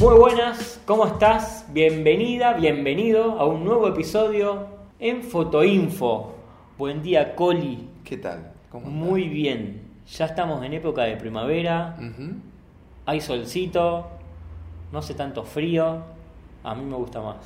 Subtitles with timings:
[0.00, 1.66] Muy buenas, ¿cómo estás?
[1.72, 4.66] Bienvenida, bienvenido a un nuevo episodio
[5.00, 6.34] en Fotoinfo.
[6.76, 7.88] Buen día, Coli.
[8.04, 8.52] ¿Qué tal?
[8.70, 8.94] ¿Cómo estás?
[8.96, 9.82] Muy bien.
[10.06, 11.96] Ya estamos en época de primavera,
[13.06, 14.06] hay solcito,
[14.92, 15.98] no hace tanto frío.
[16.62, 17.36] A mí me gusta más.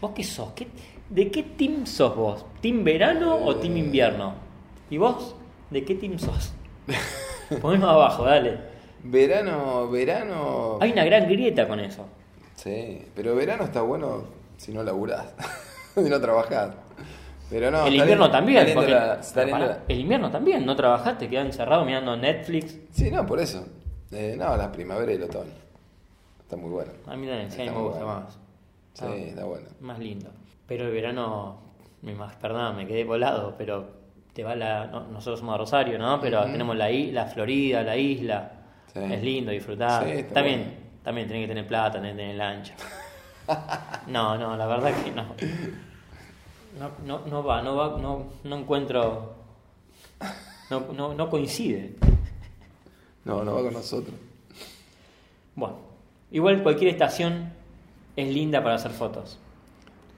[0.00, 0.52] ¿Vos qué sos?
[0.54, 0.68] ¿Qué-
[1.08, 2.44] ¿De qué team sos vos?
[2.60, 4.34] ¿Team verano o team invierno?
[4.90, 5.34] ¿Y vos?
[5.70, 6.52] ¿De qué team sos?
[7.60, 8.73] Ponenos abajo, dale.
[9.04, 10.78] Verano, verano.
[10.80, 12.06] Hay una gran grieta con eso.
[12.56, 14.24] Sí, pero verano está bueno
[14.56, 15.26] si no laburás,
[15.94, 16.70] si no trabajás.
[17.50, 18.62] Pero no, el está invierno también.
[18.66, 19.42] está porque- la- está
[19.88, 22.78] El invierno también, no trabajaste, quedás encerrado mirando Netflix.
[22.92, 23.66] Sí, no, por eso.
[24.10, 25.50] Eh, no, la primavera y el otoño.
[26.40, 26.92] Está muy bueno.
[27.06, 28.20] A mí también, sí, a mí Está me gusta bueno.
[28.20, 28.38] más.
[28.94, 29.66] Sí, Ah, está bueno.
[29.80, 30.30] Más lindo.
[30.66, 31.58] Pero el verano,
[32.40, 33.86] perdón, me quedé volado, pero
[34.32, 34.86] te va la.
[34.86, 36.20] no, nosotros somos de Rosario, ¿no?
[36.20, 38.52] Pero tenemos la, la Florida, la isla.
[38.94, 39.00] Sí.
[39.02, 40.04] Es lindo disfrutar.
[40.04, 40.76] Sí, está también, bueno.
[41.02, 42.74] también tenés que tener plata, tenés que tener lancha.
[44.06, 45.26] no, no, la verdad que no.
[46.78, 49.34] No, no, no va, no va, no, no encuentro.
[50.70, 51.94] No, no, no coincide.
[53.24, 54.14] No, no va con nosotros.
[55.54, 55.76] Bueno,
[56.30, 57.52] igual cualquier estación
[58.16, 59.38] es linda para hacer fotos.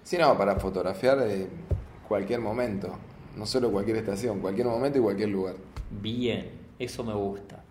[0.03, 1.49] Sí, no, para fotografiar eh,
[2.09, 2.97] cualquier momento.
[3.37, 5.57] No solo cualquier estación, cualquier momento y cualquier lugar.
[5.91, 7.63] Bien, eso me gusta.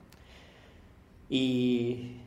[1.29, 2.17] Y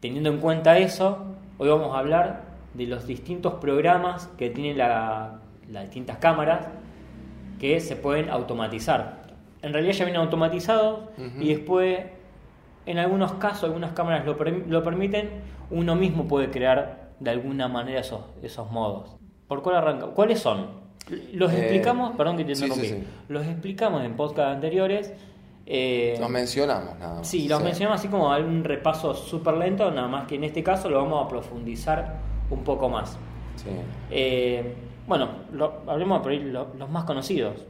[0.00, 1.18] teniendo en cuenta eso,
[1.58, 2.42] hoy vamos a hablar
[2.74, 6.66] de los distintos programas que tienen la- las distintas cámaras
[7.60, 9.22] que se pueden automatizar.
[9.62, 11.00] En realidad ya vienen automatizados
[11.40, 12.00] y después,
[12.86, 15.28] en algunos casos, algunas cámaras lo, lo permiten,
[15.70, 19.14] uno mismo puede crear de alguna manera esos, esos modos.
[19.46, 20.06] ¿Por cuál arranca?
[20.06, 20.66] ¿Cuáles son?
[21.32, 23.06] Los Eh, explicamos, perdón que te sí, interrumpí, sí, sí.
[23.28, 25.12] los explicamos en podcast anteriores.
[25.66, 27.28] Eh, Los mencionamos nada más.
[27.28, 30.88] Sí, los mencionamos así como un repaso súper lento, nada más que en este caso
[30.90, 32.16] lo vamos a profundizar
[32.50, 33.12] un poco más.
[33.56, 33.68] Sí.
[34.10, 34.74] Eh,
[35.06, 37.64] bueno, lo- hablemos por ahí lo- los más conocidos.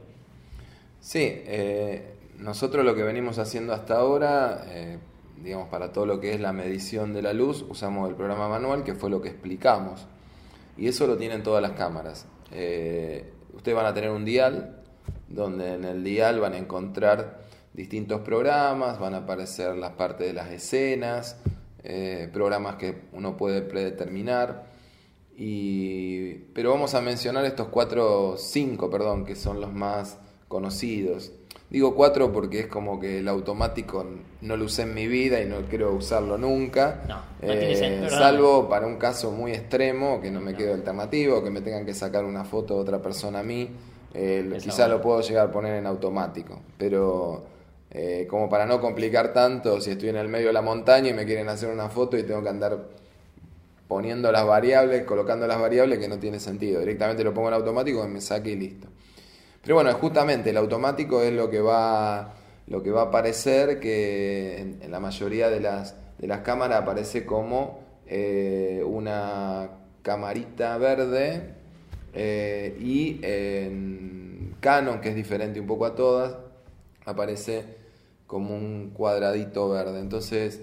[0.99, 4.97] Sí, eh, nosotros lo que venimos haciendo hasta ahora, eh,
[5.41, 8.83] digamos, para todo lo que es la medición de la luz, usamos el programa manual,
[8.83, 10.07] que fue lo que explicamos.
[10.77, 12.25] Y eso lo tienen todas las cámaras.
[12.49, 14.77] Ustedes van a tener un dial,
[15.27, 17.42] donde en el dial van a encontrar
[17.73, 21.37] distintos programas, van a aparecer las partes de las escenas,
[21.83, 24.71] eh, programas que uno puede predeterminar.
[25.35, 30.17] Y, pero vamos a mencionar estos cuatro, cinco, perdón, que son los más
[30.47, 31.31] conocidos.
[31.71, 34.05] Digo cuatro porque es como que el automático
[34.41, 37.01] no lo usé en mi vida y no quiero usarlo nunca.
[37.07, 37.23] No, no
[37.57, 38.19] tiene sentido, perdón.
[38.19, 41.95] salvo para un caso muy extremo, que no me quede alternativo, que me tengan que
[41.95, 43.71] sacar una foto de otra persona a mí.
[44.13, 44.97] eh, quizá bueno.
[44.97, 46.59] lo puedo llegar a poner en automático.
[46.77, 47.43] Pero
[47.93, 51.13] eh, como para no complicar tanto, si estoy en el medio de la montaña y
[51.13, 52.87] me quieren hacer una foto y tengo que andar
[53.87, 56.79] poniendo las variables, colocando las variables que no tiene sentido.
[56.79, 58.87] Directamente lo pongo en automático, que me saque y listo.
[59.61, 62.33] Pero bueno, justamente el automático es lo que va,
[62.65, 67.27] lo que va a aparecer, que en, la mayoría de las, de las cámaras aparece
[67.27, 69.69] como eh, una
[70.01, 71.53] camarita verde
[72.13, 76.35] eh, y en Canon, que es diferente un poco a todas,
[77.05, 77.82] aparece
[78.33, 79.99] como un cuadradito verde.
[79.99, 80.59] Entonces,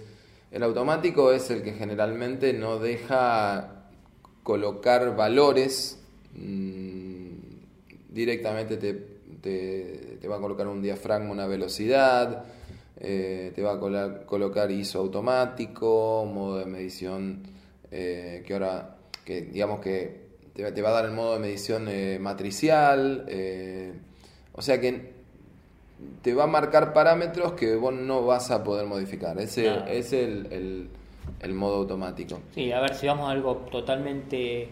[0.50, 3.84] el automático es el que generalmente no deja
[4.42, 5.97] colocar valores.
[6.34, 7.28] mm,
[8.09, 8.92] directamente te,
[9.41, 12.44] te- te va a colocar un diafragma, una velocidad,
[12.98, 17.42] eh, te va a colar- colocar ISO automático, modo de medición
[17.92, 22.19] eh, que ahora, que digamos que te, va a dar el modo de medición eh,
[22.20, 23.26] matricial,
[24.53, 25.19] o sea que
[26.22, 29.38] te va a marcar parámetros que vos no vas a poder modificar.
[29.38, 29.86] Ese Claro.
[29.86, 30.88] es el, el-
[31.40, 32.40] el modo automático.
[32.54, 34.68] Sí, a ver si vamos a algo totalmente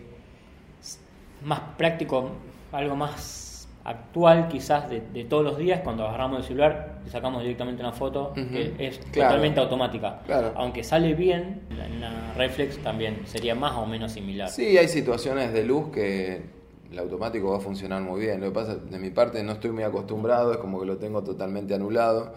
[1.45, 2.31] más práctico,
[2.73, 7.43] algo más actual quizás de, de todos los días, cuando agarramos el celular y sacamos
[7.43, 9.31] directamente una foto, que es claro.
[9.31, 10.21] totalmente automática.
[10.27, 10.53] Claro.
[10.57, 14.51] Aunque sale bien, en la reflex también sería más o menos similar.
[14.51, 16.43] Sí, hay situaciones de luz que
[16.91, 18.41] el automático va a funcionar muy bien.
[18.41, 21.23] Lo que pasa, de mi parte, no estoy muy acostumbrado, es como que lo tengo
[21.23, 22.33] totalmente anulado.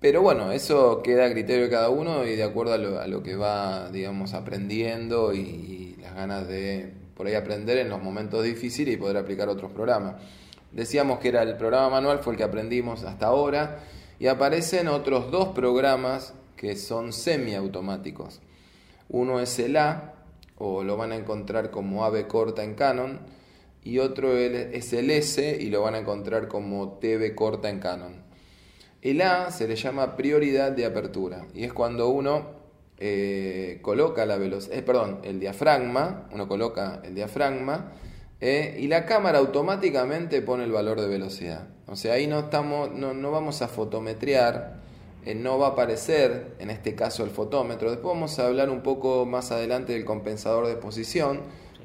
[0.00, 3.36] Pero bueno, eso queda a criterio de cada uno y de acuerdo a lo, que
[3.36, 8.94] va, digamos, aprendiendo y, y las ganas de por ahí aprender en los momentos difíciles
[8.94, 10.16] y poder aplicar otros programas.
[10.72, 13.78] Decíamos que era el programa manual, fue el que aprendimos hasta ahora,
[14.18, 18.40] y aparecen otros dos programas que son semiautomáticos.
[19.08, 20.14] Uno es el A,
[20.58, 23.20] o lo van a encontrar como AV corta en Canon,
[23.84, 28.24] y otro es el S, y lo van a encontrar como TV corta en Canon.
[29.02, 32.64] El A se le llama prioridad de apertura, y es cuando uno
[32.98, 37.92] eh, coloca la velocidad, eh, perdón, el diafragma, uno coloca el diafragma
[38.40, 41.68] eh, y la cámara automáticamente pone el valor de velocidad.
[41.86, 44.80] O sea, ahí no, estamos, no, no vamos a fotometrear,
[45.36, 47.90] no va a aparecer en este caso el fotómetro.
[47.90, 51.40] Después vamos a hablar un poco más adelante del compensador de exposición,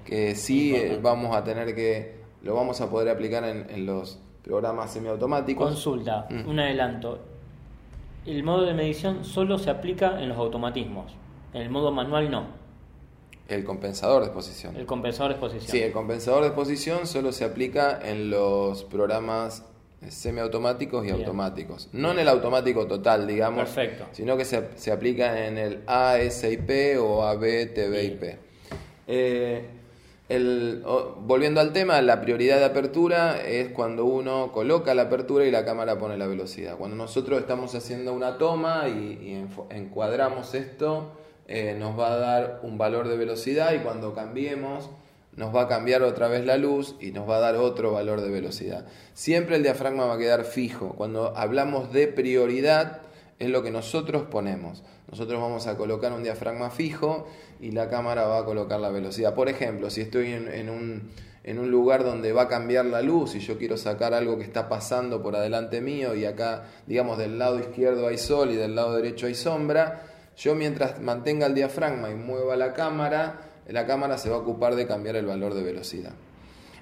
[0.09, 5.69] que sí vamos a tener que, lo vamos a poder aplicar en, los programas semiautomáticos.
[5.69, 6.49] Consulta, mm.
[6.49, 7.19] un adelanto.
[8.25, 11.13] El modo de medición solo se aplica en los automatismos,
[11.53, 12.47] en el modo manual no.
[13.47, 14.75] El compensador de exposición.
[14.75, 15.71] El compensador de exposición.
[15.71, 19.65] Sí, el compensador de exposición solo se aplica en los programas
[20.07, 21.89] semiautomáticos y automáticos.
[21.91, 23.65] No en el automático total, digamos.
[23.65, 24.05] Perfecto.
[24.11, 28.23] Sino que se, se aplica en el ASIP o ABTBIP.
[29.07, 29.78] Eh,
[30.29, 30.83] el,
[31.21, 35.65] volviendo al tema, la prioridad de apertura es cuando uno coloca la apertura y la
[35.65, 36.77] cámara pone la velocidad.
[36.77, 41.13] Cuando nosotros estamos haciendo una toma y, encuadramos esto,
[41.47, 44.91] eh, nos va a dar un valor de velocidad y cuando cambiemos
[45.35, 48.21] nos va a cambiar otra vez la luz y nos va a dar otro valor
[48.21, 48.85] de velocidad.
[49.13, 50.93] Siempre el diafragma va a quedar fijo.
[50.95, 53.01] Cuando hablamos de prioridad
[53.39, 54.83] es lo que nosotros ponemos.
[55.09, 57.27] Nosotros vamos a colocar un diafragma fijo
[57.59, 59.33] y la cámara va a colocar la velocidad.
[59.33, 61.09] Por ejemplo, si estoy en, un,
[61.43, 64.43] en un lugar donde va a cambiar la luz y yo quiero sacar algo que
[64.43, 68.75] está pasando por adelante mío y acá, digamos, del lado izquierdo hay sol y del
[68.75, 70.03] lado derecho hay sombra,
[70.37, 74.75] yo mientras mantenga el diafragma y mueva la cámara, la cámara se va a ocupar
[74.75, 76.11] de cambiar el valor de velocidad.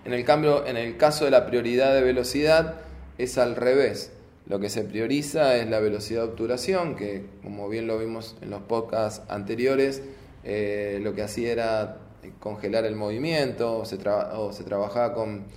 [0.06, 2.76] En el, cambio, en el caso de la prioridad de velocidad
[3.18, 4.12] es al revés.
[4.48, 8.50] Lo que se prioriza es la velocidad de obturación, que como bien lo vimos en
[8.50, 10.02] los podcasts anteriores,
[10.46, 11.98] eh, lo que hacía era
[12.40, 15.48] congelar el movimiento o se, trabajaba con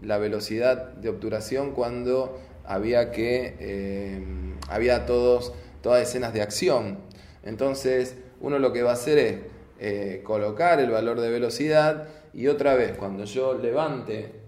[0.00, 4.24] la velocidad de obturación cuando había que eh,
[4.68, 6.98] había todos todas escenas de acción.
[7.44, 9.36] Entonces, uno lo que va a hacer es
[9.78, 14.42] eh, colocar el valor de velocidad y otra vez, cuando yo levante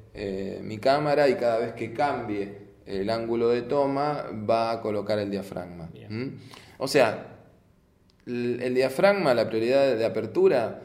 [0.62, 5.30] mi cámara y cada vez que cambie el ángulo de toma, va a colocar el
[5.30, 5.90] diafragma.
[6.08, 6.28] ¿Mm?
[6.78, 7.34] O sea,
[8.26, 10.82] el, diafragma, la prioridad de apertura,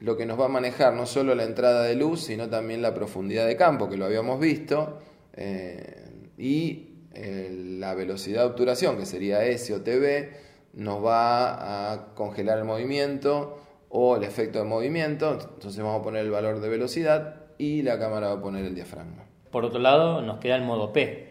[0.00, 2.94] lo que nos va a manejar no solo la entrada de luz, sino también la
[2.94, 5.00] profundidad de campo, que lo habíamos visto,
[5.34, 6.04] eh,
[6.38, 6.90] y
[7.78, 10.32] la velocidad de obturación, que sería S o TV,
[10.74, 13.58] nos va a congelar el movimiento
[13.88, 17.98] o el efecto de movimiento, entonces vamos a poner el valor de velocidad y la
[17.98, 19.24] cámara va a poner el diafragma.
[19.50, 21.25] Por otro lado, nos queda el modo P,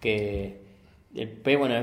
[0.00, 0.60] que
[1.14, 1.74] el P, bueno,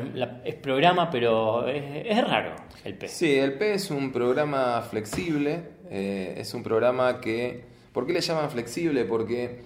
[0.44, 3.08] es, programa, pero es, raro el P.
[3.08, 7.66] Sí, el P es un programa flexible, eh, es un programa que...
[7.92, 9.06] ¿Por qué le llaman flexible?
[9.06, 9.62] Porque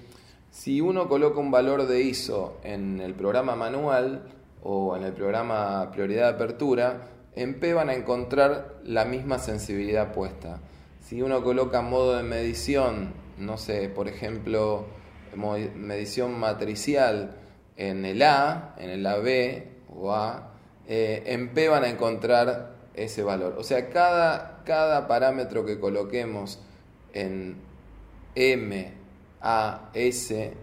[0.51, 4.23] si uno coloca un valor de ISO en el programa manual
[4.63, 10.13] o en el programa prioridad de apertura, en P van a encontrar la misma sensibilidad
[10.13, 10.59] puesta.
[11.01, 14.85] Si uno coloca modo de medición, no sé, por ejemplo,
[15.75, 17.40] medición matricial
[17.77, 19.63] en el A, en el AB
[19.95, 20.51] o A,
[20.87, 23.55] eh, en P van a encontrar ese valor.
[23.57, 26.59] O sea, cada, cada parámetro que coloquemos
[27.13, 27.57] en
[28.35, 28.93] M,
[29.41, 30.53] A, S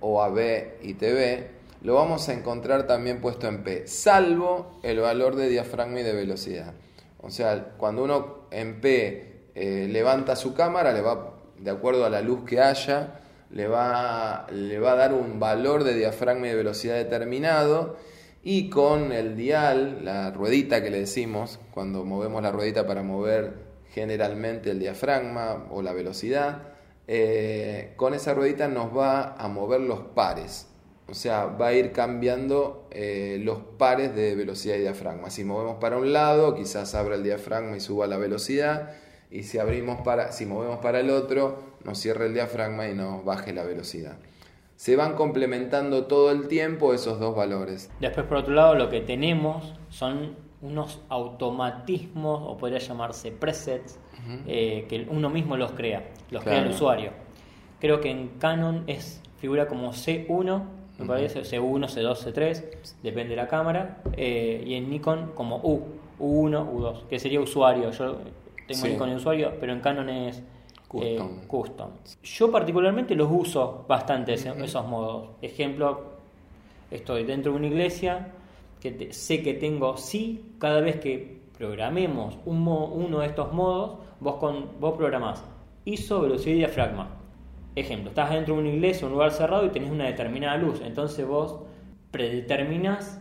[0.00, 1.54] o AB y TV
[1.84, 6.14] lo vamos a encontrar también puesto en P, salvo el valor de diafragma y de
[6.14, 6.72] velocidad.
[7.20, 12.10] O sea, cuando uno en P eh, levanta su cámara, le va, de acuerdo a
[12.10, 13.20] la luz que haya,
[13.54, 17.96] le va, le va a dar un valor de diafragma y de velocidad determinado.
[18.42, 23.54] Y con el dial, la ruedita que le decimos, cuando movemos la ruedita para mover
[23.90, 26.62] generalmente el diafragma o la velocidad,
[27.06, 30.66] eh, con esa ruedita nos va a mover los pares.
[31.06, 35.30] O sea, va a ir cambiando eh, los pares de velocidad y diafragma.
[35.30, 38.90] Si movemos para un lado, quizás abra el diafragma y suba la velocidad.
[39.34, 43.24] Y si, abrimos para, si movemos para el otro, nos cierre el diafragma y nos
[43.24, 44.16] baje la velocidad.
[44.76, 47.90] Se van complementando todo el tiempo esos dos valores.
[47.98, 53.98] Después, por otro lado, lo que tenemos son unos automatismos, o podría llamarse presets,
[54.46, 57.10] eh, que uno mismo los crea, los crea el usuario.
[57.80, 60.62] Creo que en Canon es figura como C1
[60.98, 62.62] me parece, C1, C2, C3,
[63.02, 65.82] depende de la cámara, eh, y en Nikon como U,
[66.20, 67.90] U1, U2, que sería usuario.
[67.90, 68.18] Yo
[68.66, 70.42] tengo Nikon de usuario, pero en Canon es
[71.00, 71.90] eh, custom.
[72.22, 75.30] Yo particularmente los uso bastante esos modos.
[75.42, 76.14] Ejemplo,
[76.90, 78.32] estoy dentro de una iglesia
[78.80, 84.36] que sé que tengo sí cada vez que programemos un uno de estos modos, vos,
[84.36, 85.44] con, vos programás
[85.84, 87.08] ISO, velocidad y diafragma
[87.76, 90.80] Ejemplo, estás dentro de una iglesia, un lugar cerrado y tenés una determinada luz.
[90.84, 91.60] Entonces vos
[92.12, 93.20] predeterminás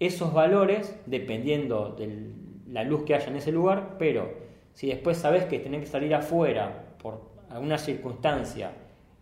[0.00, 2.30] esos valores dependiendo de
[2.70, 4.43] la luz que haya en ese lugar, pero
[4.74, 8.72] si después sabes que tenés que salir afuera por alguna circunstancia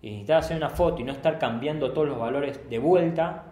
[0.02, 3.44] y necesitas hacer una foto y no estar cambiando todos los valores de vuelta,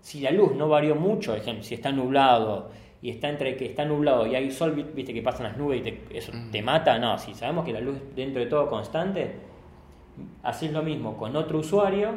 [0.00, 2.70] si la luz no varió mucho, por ejemplo, si está nublado
[3.02, 5.80] y está entre que está nublado y hay sol, vi- viste que pasan las nubes
[5.80, 9.36] y te- eso te mata, no, si sabemos que la luz dentro de todo constante,
[10.42, 12.10] haces lo mismo con otro usuario,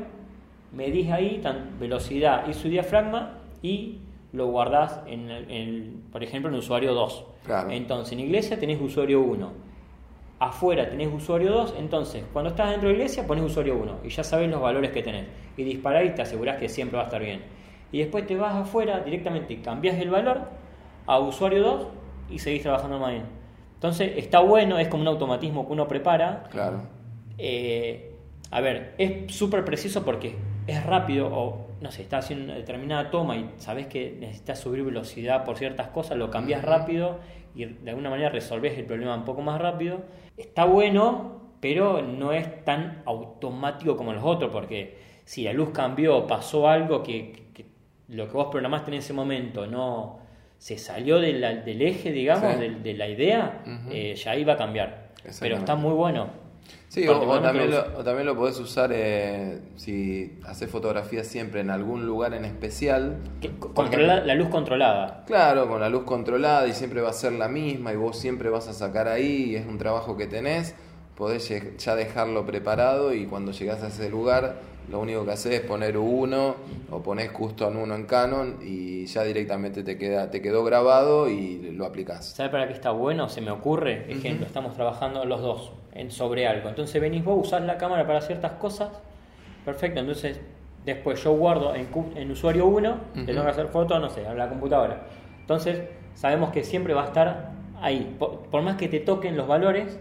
[0.72, 3.98] medís ahí tan velocidad y su diafragma y
[4.32, 7.26] lo guardás en, el- en- por ejemplo en usuario 2.
[7.46, 7.72] Claro.
[7.72, 9.70] Entonces en iglesia tenés usuario 1.
[10.40, 14.10] Afuera tenés usuario 2, entonces cuando estás dentro de la iglesia pones usuario 1 y
[14.10, 15.26] ya sabes los valores que tenés.
[15.58, 17.42] Y disparás y te asegurás que siempre va a estar bien.
[17.92, 20.42] Y después te vas afuera directamente, cambias el valor
[21.06, 21.88] a usuario 2
[22.30, 23.24] y seguís trabajando más bien.
[23.74, 26.82] Entonces está bueno, es como un automatismo que uno prepara Claro.
[27.38, 28.14] eh,
[28.52, 30.36] a ver, es súper preciso porque
[30.70, 34.84] es rápido o, no sé, estás haciendo una determinada toma y sabes que necesitas subir
[34.84, 37.20] velocidad por ciertas cosas, lo cambias rápido
[37.56, 40.02] y de alguna manera resolves el problema un poco más rápido.
[40.38, 46.26] Está bueno, pero no es tan automático como los otros porque si la luz cambió,
[46.28, 47.66] pasó algo que, que
[48.08, 50.20] lo que vos programaste en ese momento no
[50.58, 52.60] se salió de la- del eje, digamos, Sí.
[52.60, 53.62] de, de la idea,
[53.92, 55.10] eh, ya iba a cambiar.
[55.40, 56.28] Pero está muy bueno.
[56.88, 61.70] Sí, o, también lo o también lo podés usar eh, si haces fotografía siempre en
[61.70, 63.18] algún lugar en especial.
[63.42, 63.52] Que-
[63.86, 65.24] ejemplo, la luz controlada.
[65.28, 68.50] Claro, con la luz controlada y siempre va a ser la misma y vos siempre
[68.50, 70.74] vas a sacar ahí y es un trabajo que tenés,
[71.16, 71.48] podés
[71.78, 74.60] ya dejarlo preparado y cuando llegás a ese lugar
[74.90, 76.56] lo único que haces es poner uno
[76.92, 81.30] o ponés justo en uno en Canon y ya directamente te queda te quedó grabado
[81.30, 82.30] y lo aplicás.
[82.30, 83.30] ¿Sabe para qué está bueno?
[83.30, 86.70] Se me ocurre, ejemplo, estamos trabajando los dos en, sobre algo.
[86.70, 88.90] Entonces venís vos, usás la cámara para ciertas cosas.
[89.66, 90.40] Perfecto, entonces
[90.86, 93.26] después yo guardo en, usuario 1, Ujú.
[93.26, 95.04] tengo que hacer fotos, no sé, a la computadora.
[95.42, 95.84] Entonces
[96.16, 98.16] sabemos que siempre va a estar ahí.
[98.18, 100.00] Por, por más que te toquen los valores,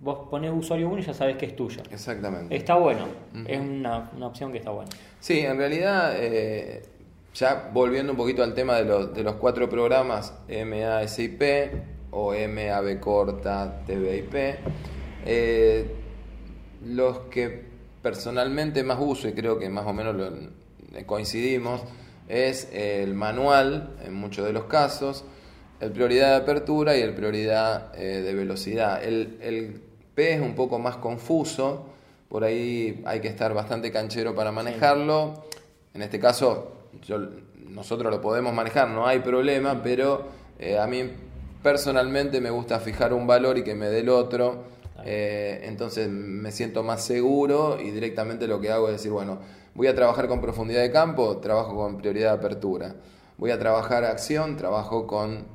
[0.00, 1.82] vos pones usuario 1 y ya sabes que es tuyo.
[1.90, 2.54] Exactamente.
[2.54, 3.06] Está bueno,
[3.46, 4.90] es una, una opción que está buena.
[5.20, 6.82] Sí, en realidad, eh,
[7.34, 11.42] ya volviendo un poquito al tema de los, de los cuatro programas MASIP
[12.10, 14.34] o MAB corta TVIP,
[15.26, 15.94] eh,
[16.84, 17.64] los que
[18.02, 20.30] personalmente más uso y creo que más o menos lo,
[21.06, 21.82] coincidimos
[22.28, 25.24] es el manual en muchos de los casos,
[25.80, 29.02] el prioridad de apertura y el prioridad eh, de velocidad.
[29.02, 29.80] El, el
[30.14, 31.86] P es un poco más confuso,
[32.28, 35.44] por ahí hay que estar bastante canchero para manejarlo.
[35.92, 37.18] En este caso, yo,
[37.68, 40.24] nosotros lo podemos manejar, no hay problema, pero
[40.58, 41.10] eh, a mí
[41.62, 44.64] personalmente me gusta fijar un valor y que me dé el otro.
[45.04, 49.38] Eh, entonces me siento más seguro y directamente lo que hago es decir, bueno,
[49.74, 52.94] voy a trabajar con profundidad de campo, trabajo con prioridad de apertura.
[53.36, 55.46] Voy a trabajar acción, trabajo con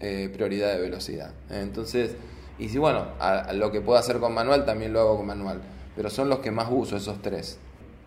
[0.00, 1.32] eh, prioridad de velocidad.
[1.50, 2.16] Entonces,
[2.58, 5.26] y si bueno, a, a lo que puedo hacer con manual también lo hago con
[5.26, 5.60] manual,
[5.96, 7.58] pero son los que más uso, esos tres.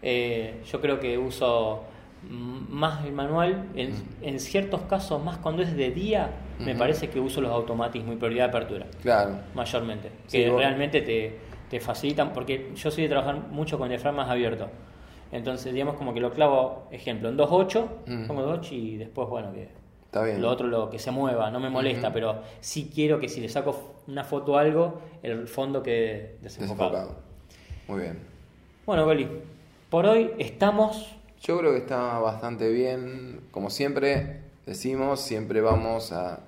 [0.01, 1.83] Eh, yo creo que uso
[2.29, 6.29] más el manual, en, en ciertos casos más cuando es de día,
[6.60, 10.60] me parece que uso los automatismos y prioridad de apertura, Claro, mayormente, Sí, que vos-
[10.60, 14.69] realmente te, te facilitan, porque yo soy de trabajar mucho con diafragmas abiertos,
[15.31, 18.27] entonces digamos como que lo clavo, ejemplo, en 2.8, Mm.
[18.27, 19.69] pongo 2.8 y después, bueno, que
[20.12, 20.41] está bien.
[20.41, 23.48] lo otro lo que se mueva, no me molesta, pero sí quiero que si le
[23.48, 26.89] saco una foto a algo, el fondo quede desenfocado.
[26.89, 27.15] Desenfocado.
[27.88, 28.20] Muy bien.
[28.86, 29.30] Bueno, Goli,
[29.89, 33.39] por hoy estamos Yo creo que está bastante bien.
[33.51, 36.41] Como siempre decimos, siempre vamos a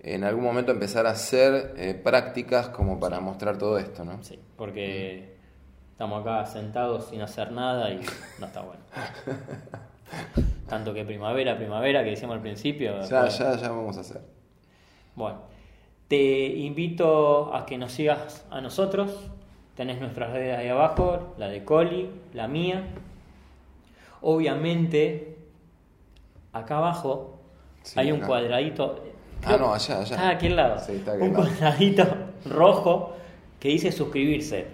[0.00, 4.22] en algún momento empezar a hacer eh, prácticas como para mostrar todo esto, ¿no?
[4.22, 5.34] Sí, porque
[5.92, 8.00] estamos acá sentados sin hacer nada y
[8.38, 8.82] no está bueno.
[10.68, 13.00] Tanto que primavera, primavera, que decíamos al principio.
[13.02, 14.20] Ya, ya, ya vamos a hacer.
[15.14, 15.38] Bueno,
[16.08, 19.30] te invito a que nos sigas a nosotros.
[19.74, 22.84] Tenés nuestras redes ahí abajo, la de Coli, la mía.
[24.20, 25.36] Obviamente,
[26.52, 27.38] acá abajo
[27.82, 29.02] Sí, hay un cuadradito.
[29.44, 30.16] Ah, no, allá, allá.
[30.16, 30.78] Está aquí al lado.
[30.84, 31.44] Sí, está aquí un lado.
[31.44, 32.04] cuadradito
[32.44, 33.12] rojo
[33.58, 34.66] que dice suscribirse.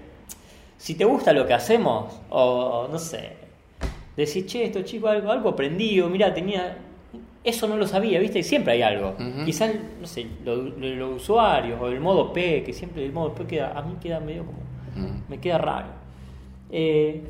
[0.78, 3.36] Si te gusta lo que hacemos, o no sé,
[4.16, 6.78] decís, che, esto chico, algo, algo aprendido, mira, tenía.
[7.42, 8.38] Eso no lo sabía, ¿viste?
[8.38, 9.14] Y siempre hay algo.
[9.44, 13.34] Quizás, no sé, lo- lo- los usuarios o el modo P, que siempre el modo
[13.34, 14.58] P queda, a mí queda medio como.
[15.28, 15.88] Me queda raro.
[16.70, 17.22] Eh,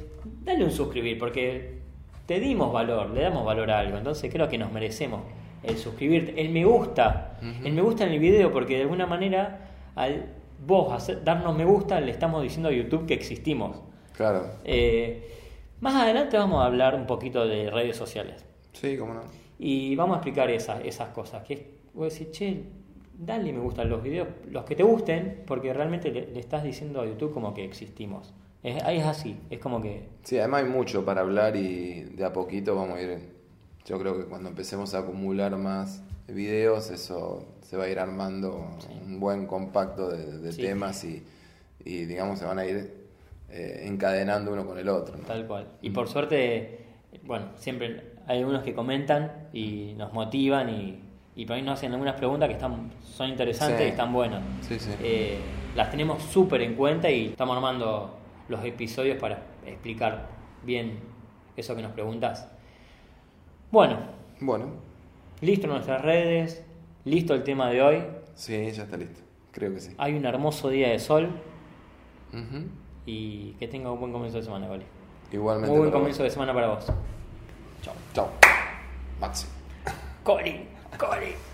[0.44, 1.78] dale un suscribir, porque
[2.26, 5.22] te dimos valor, le damos valor a algo, entonces creo que nos merecemos
[5.62, 9.68] el suscribirte, el me gusta, el me gusta en el video, porque de alguna manera
[9.96, 10.26] al
[10.66, 13.76] vos hacer- darnos me gusta le estamos diciendo a YouTube que existimos.
[14.16, 14.46] Claro.
[14.64, 15.28] Eh,
[15.84, 19.20] más adelante vamos a hablar un poquito de redes sociales Sí, cómo no.
[19.58, 22.62] y vamos a explicar esas, esas cosas, que vos decís, che,
[23.16, 27.00] dale me gustan los videos, los que te gusten, porque realmente le, le estás diciendo
[27.00, 28.34] a YouTube como que existimos.
[28.64, 32.24] Es, ahí es así, es como que Sí, además hay mucho para hablar y de
[32.24, 33.18] a poquito vamos a ir.
[33.84, 38.70] Yo creo que cuando empecemos a acumular más videos, eso se va a ir armando
[39.06, 40.62] un buen compacto de, de Sí.
[40.62, 41.22] temas y,
[41.84, 43.03] y, digamos, se van a ir
[43.50, 45.16] eh, encadenando uno con el otro.
[45.16, 45.24] ¿no?
[45.24, 45.66] Tal cual.
[45.82, 46.86] Y por suerte,
[47.24, 51.00] bueno, siempre hay algunos que comentan y nos motivan y,
[51.36, 53.84] y por ahí nos hacen algunas preguntas que están, son interesantes Sí.
[53.84, 54.42] y están buenas.
[54.62, 54.90] Sí, sí.
[55.02, 55.38] Eh,
[55.76, 58.16] las tenemos súper en cuenta y estamos armando
[58.48, 60.28] los episodios para explicar
[60.64, 60.98] bien
[61.56, 62.48] eso que nos preguntas.
[63.70, 63.98] Bueno,
[64.40, 64.66] Bueno,
[65.40, 66.64] listo nuestras redes,
[67.04, 68.02] listo el tema de hoy.
[68.34, 69.20] sí, ya está listo.
[69.52, 69.94] Creo que sí.
[69.98, 71.28] Hay un hermoso día de sol
[72.32, 72.64] Ujú.
[73.06, 74.84] Y que tenga un buen comienzo de semana, Coli.
[75.32, 75.70] Igualmente.
[75.70, 75.98] Muy buen vos.
[75.98, 76.86] comienzo de semana para vos.
[77.82, 77.94] Chao.
[78.14, 78.28] Chao.
[79.20, 79.46] Maxi.
[80.22, 80.66] Coli,
[80.98, 81.53] Coli.